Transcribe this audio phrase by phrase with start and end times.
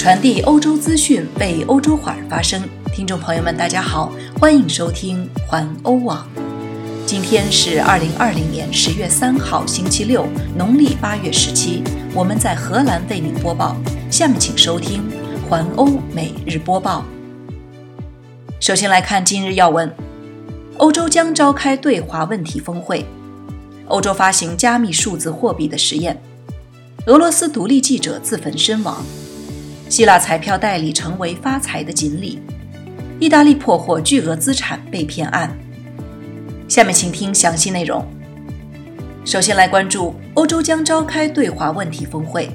[0.00, 2.66] 传递欧洲资讯，为欧洲华人发声。
[2.90, 6.26] 听众朋友们，大家好，欢迎收听环欧网。
[7.04, 10.26] 今天是二零二零年十月三号，星期六，
[10.56, 11.82] 农历八月十七。
[12.14, 13.76] 我们在荷兰为您播报。
[14.10, 15.02] 下面请收听
[15.46, 17.04] 环欧每日播报。
[18.58, 19.94] 首先来看今日要闻：
[20.78, 23.04] 欧洲将召开对华问题峰会；
[23.88, 26.16] 欧洲发行加密数字货币的实验；
[27.04, 29.04] 俄罗斯独立记者自焚身亡；
[29.90, 32.38] 希腊彩票代理成为发财的锦鲤；
[33.18, 35.52] 意大利破获巨额资产被骗案。
[36.68, 38.06] 下面请听详细内容。
[39.24, 42.48] 首先来关注欧洲将召开对华问题峰会。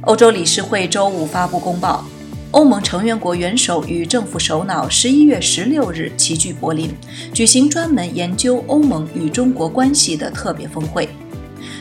[0.00, 2.06] 欧洲理事会周五发布公报，
[2.52, 6.90] 欧盟成员国元首与政府首脑十一月十六日齐聚柏林，
[7.34, 11.06] 举行专门研究欧盟与中国关系的特别峰会，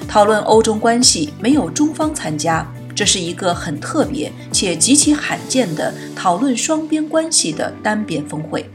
[0.05, 1.33] 讨论欧中关系。
[1.39, 8.69] 没有中方参加，这是一个很特别且极其罕见的讨论双边关系的单边峰会。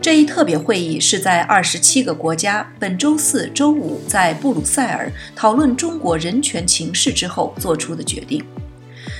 [0.00, 8.44] 这一特别会议是在二十七个国家本周四周五在布鲁塞尔讨论中国人权情势之后做出的决定。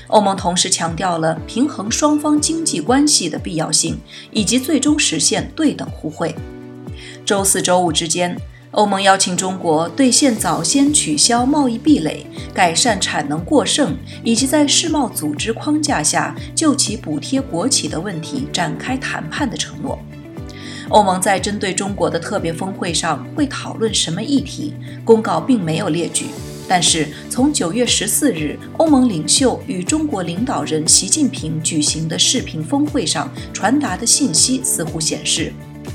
[0.09, 3.97] 欧盟同时强调了平衡双方经济关系的必要性，
[4.33, 6.34] 以及最终实现对等互惠。
[7.25, 8.37] 周四周五之间，
[8.73, 19.98] 欧盟邀请中国兑现早先取消贸易壁垒、改善产能过剩，以及在世贸组织框架下就其补贴国企的问题展开谈判的承诺。
[20.89, 24.73] 欧盟在针对中国的特别峰会上会讨论什么议题？
[25.05, 26.27] 公告并没有列举。
[26.67, 35.53] 但是，从九月十四日欧盟领袖与中国领导人习近平举行的视频峰会上传达的信息，似乎显示，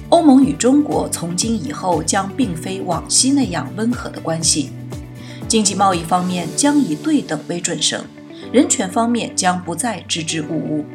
[0.10, 4.70] 欧盟与中国从今以后将并非往昔那样温和的关系。
[5.48, 8.04] 经济贸易方面将以对等为准绳，
[8.52, 10.86] 人权方面将不再支支吾吾。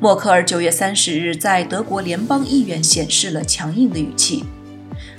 [0.00, 4.44] 默克尔九月三十日在德国联邦议院显示了强硬的语气。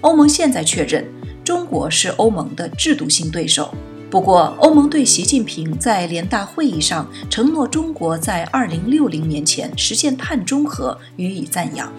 [0.02, 1.06] 欧盟现在确认。
[1.44, 3.72] 中国是欧盟的制度性对手。
[4.10, 11.94] 不过，欧盟对习近平在联大会议上承诺中国在2060年前实现碳中和予以赞扬。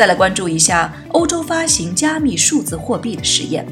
[0.00, 3.66] 再来关注一下欧洲发行加密数字货币的实验。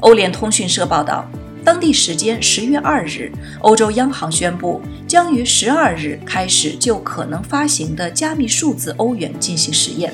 [0.00, 1.26] 欧联通讯社报道，
[1.64, 3.32] 当地时间十月二日，
[3.62, 4.78] 欧洲央行宣布
[5.08, 10.12] 将于十二日开始就可能发行的加密数字欧元进行实验。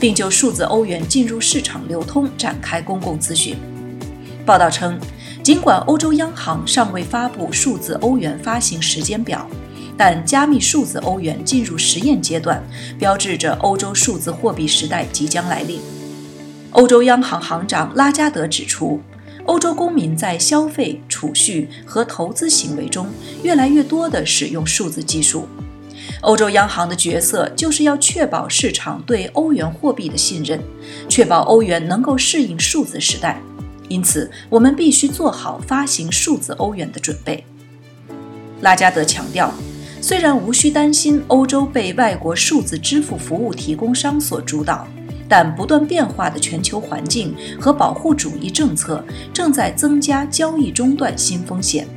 [0.00, 3.54] 并就数字欧元进入市场流通展开公共咨询。
[4.44, 4.98] 报道称，
[5.44, 9.48] 尽管欧洲央行尚未发布数字欧元发行时间表，
[9.96, 12.62] 但加密数字欧元进入实验阶段，
[12.98, 15.80] 标志着欧洲数字货币时代即将来临。
[16.72, 19.00] 欧洲央行行长拉加德指出，
[19.46, 23.06] 欧洲公民在消费、储蓄和投资行为中
[23.42, 25.46] 越来越多地使用数字技术。
[26.22, 30.60] 欧洲央行的角色就是要确保市场对欧元货币的信任，
[31.08, 33.40] 确保欧元能够适应数字时代。
[33.88, 37.44] 因此，我们必须做好发行数字欧元的准备。
[38.62, 39.52] 拉加德强调，
[40.06, 44.86] 虽然无需担心欧洲被外国数字支付服务提供商所主导，
[45.26, 51.88] 但不断变化的全球环境和保护主义政策正在增加交易中断新风险。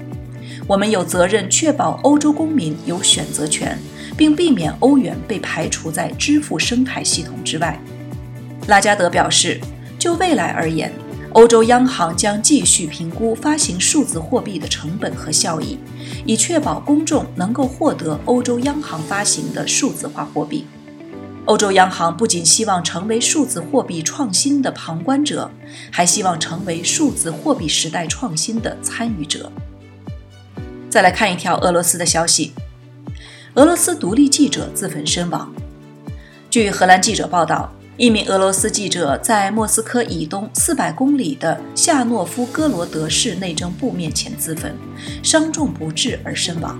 [0.65, 3.77] 我们有责任确保欧洲公民有选择权。
[4.15, 7.79] 并避免欧元被排除在支付生态系统之外。
[8.65, 9.61] 拉加德表示，
[9.99, 10.91] 就未来而言，
[11.33, 15.77] 欧洲央行将继续评估发行数字货币的成本和效益，
[16.27, 20.67] 以确保公众能够获得欧洲央行发行的数字化货币。
[21.45, 25.49] 欧洲央行不仅希望成为数字货币创新的旁观者，
[25.89, 29.49] 还希望成为数字货币时代创新的参与者。
[30.89, 32.51] 再来看一条俄罗斯的消息。
[33.53, 35.51] 俄罗斯独立记者自焚身亡。
[36.49, 44.71] 据荷兰记者报道，一名俄罗斯记者在莫斯科以东四百公里的夏诺夫哥罗德市内政部面前自焚，
[45.23, 46.79] 伤重不治而身亡。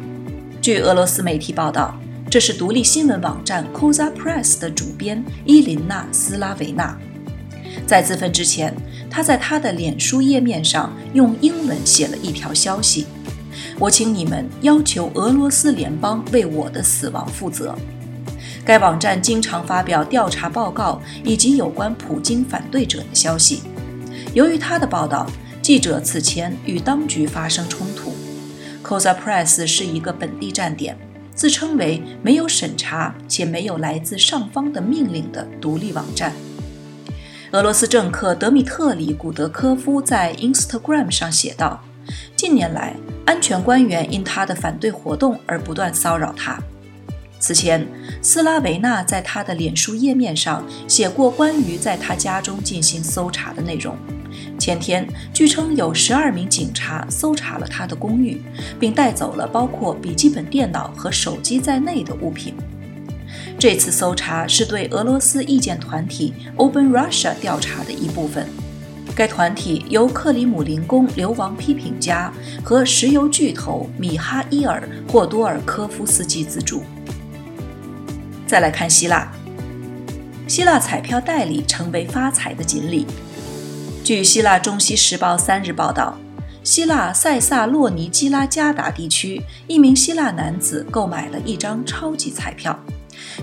[0.61, 1.99] 据俄罗斯媒体报道，
[2.29, 6.95] 这是独立新闻网站 Koza Press 的主编伊琳娜·斯拉维娜。
[7.87, 8.71] 在自焚之前，
[9.09, 13.07] 他在他的脸书页面上用英文写了一条消息。
[13.79, 17.75] 我请你们要求俄罗斯联邦为我的死亡负责。
[18.67, 23.63] 该网站经常发表调查报告以及有关普京反对者的消息。
[24.33, 25.25] 由于他的报道，
[25.61, 28.13] 记者此前与当局发生冲突。
[28.83, 30.97] Koza Press 是一个本地站点，
[31.33, 36.33] 自称为没有审查且没有来自上方的命令的独立网站。
[37.51, 41.81] 俄罗斯政客德米特里·古德科夫在 Instagram 上写道
[42.35, 46.57] ：“近年来。”安全官员因他的反对活动而不断骚扰他。
[47.39, 47.87] 此前，
[48.21, 53.95] 斯拉维纳在他的脸书页面上写过关于在他家中进行搜查的内容。
[54.59, 58.41] 前天，据称有十二名警察搜查了他的公寓，
[58.79, 62.55] 并带走了包括笔记本电脑和手机在内的物品。
[63.59, 68.47] 这次搜查是对俄罗斯意见团体 Open Russia 调查的一部分。
[69.15, 72.31] 该团体由克里姆林宫流亡批评家
[72.63, 76.83] 和石油巨头米哈伊尔·霍多尔科夫斯基资助。
[78.47, 79.29] 再来看希腊，
[80.47, 83.05] 希腊彩票代理成为发财的锦鲤。
[84.05, 86.17] 据希腊《中西时报》三日报道，
[86.63, 92.79] 希腊塞萨洛尼基拉加达地区一名希腊男子购买了一张超级彩票，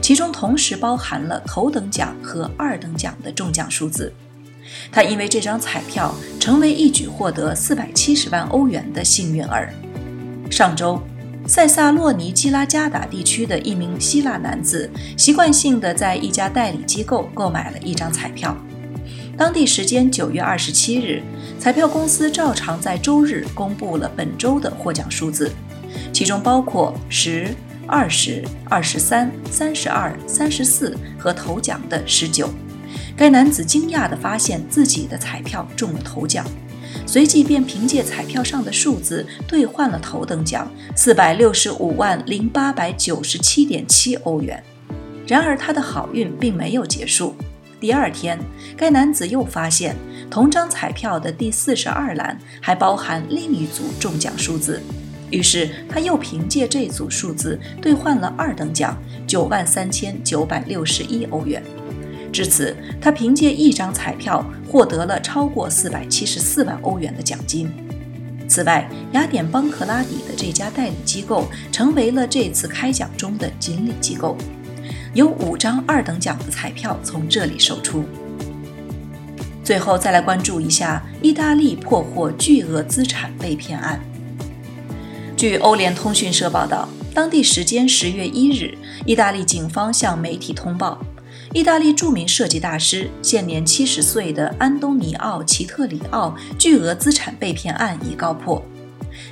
[0.01, 4.11] 其中同时包含了头等奖和二等奖的中奖数字。
[4.91, 9.71] 他因为这张彩票成为一举获得四百七十万欧元的幸运儿。
[10.51, 10.99] 上周。
[11.47, 18.57] 塞萨洛尼基拉加达地区的一名希腊男子习惯性地在一家代理机构购买了一张彩票。
[19.37, 21.23] 当地时间九月二十七日，
[21.59, 25.51] 彩票公司照常在周日公布了本周的获奖数字，
[26.15, 27.55] 其中包括十、
[27.87, 32.49] 二十、二十三、三十二、三十四和头奖的十九。
[33.15, 36.47] 该男子惊讶地发现自己的彩票中了头奖。
[37.07, 44.63] 随即便凭借彩票上的数字兑换了头等奖四百六十五万零八百九十七点七欧元。
[45.27, 47.35] 然而他的好运并没有结束。
[47.81, 48.39] 第二天，
[48.77, 49.95] 该男子又发现
[50.31, 54.81] 同张彩票的第四十二栏还包含另一组中奖数字，
[55.31, 58.97] 于是他又凭借这组数字兑换了二等奖
[59.27, 61.63] 九万三千九百六十一欧元。
[62.35, 67.71] 至此，他凭借一张彩票获得了超过四百七十四万欧元的奖金。
[68.49, 74.37] 此外，雅典邦克拉底的这家代理机构成为了这次开奖中的锦鲤机构，
[75.15, 78.05] 有五张二等奖的彩票从这里售出。
[79.63, 84.01] 最后，再来关注一下意大利破获巨额资产被骗案。
[85.37, 88.77] 据欧联通讯社报道，当地时间十月一日，
[89.07, 90.99] 意大利警方向媒体通报。
[91.55, 98.61] 意大利著名设计大师、现年七十岁的安东尼奥·齐特里奥巨额资产被骗案已告破。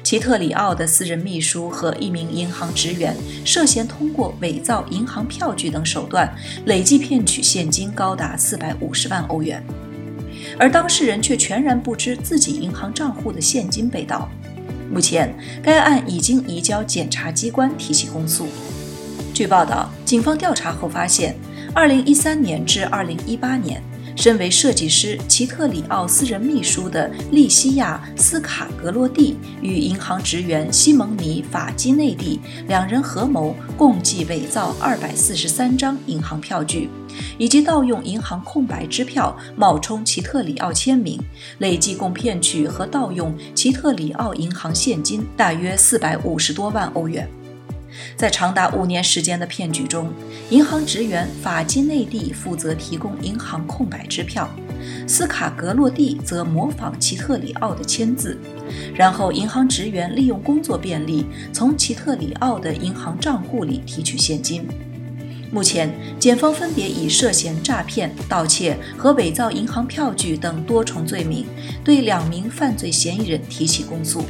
[0.05, 6.33] 齐特里奥的私人秘书和一名银行职员涉嫌通过伪造银行票据等手段，
[6.67, 9.61] 累计骗取现金高达四百五十万欧元，
[10.57, 14.31] 而当事人却全然不知自己银行账户的现金被盗。
[14.93, 18.47] 目前，该案已经移交检察机关提起公诉。
[19.35, 21.35] 据报道，警方调查后发现。
[21.75, 23.83] 二零一三年至二零一八年，
[24.15, 32.39] 身为设计师齐特里奥私人秘书的利西亚斯卡格洛蒂与银行职员西蒙尼法基内蒂
[32.69, 36.91] 两人合谋，共计伪造二百四十三张银行票据，
[37.39, 41.19] 以及盗用银行空白支票冒充齐特里奥签名，
[41.59, 47.27] 累计共骗取和盗用齐特里奥银行现金大约四百五十多万欧元。
[48.17, 50.13] 在长达五年时间的骗局中，
[50.51, 54.49] 银行职员法基内蒂负责提供银行空白支票，
[55.07, 58.39] 斯卡格洛蒂则模仿齐特里奥的签字，
[58.95, 64.67] 然后银行职员利用工作便利，从齐特里奥的银行账户里提取现金。
[65.51, 71.45] 目前，检方分别以涉嫌诈骗、盗窃和伪造银行票据等多重罪名，
[71.85, 74.25] 对两名犯罪嫌疑人提起公诉。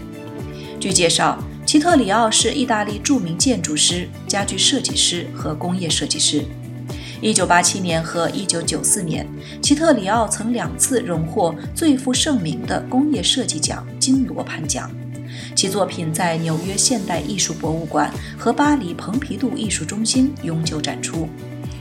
[0.80, 1.38] 据介绍。
[1.72, 6.44] 齐特里奥是意大利著名建筑师、家具设计师和工业设计师。
[7.22, 9.26] 1987年和1994年，
[9.62, 14.90] 齐特里奥曾两次荣获最负盛名的工业设计奖金罗盘奖。
[15.56, 21.26] 其作品在纽约现代艺术博物馆和巴黎蓬皮杜艺术中心永久展出。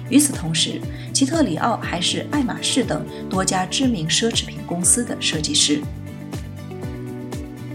[0.09, 0.79] 与此同时，
[1.11, 5.81] 齐特里奥还是爱马仕等多家知名奢侈品公司的设计师。